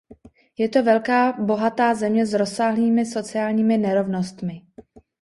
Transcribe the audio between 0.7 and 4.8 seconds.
velká, bohatá země s rozsáhlými sociálními nerovnostmi.